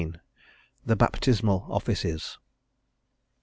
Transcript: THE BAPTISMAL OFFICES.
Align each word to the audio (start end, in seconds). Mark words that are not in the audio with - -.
THE 0.83 0.95
BAPTISMAL 0.95 1.67
OFFICES. 1.69 2.39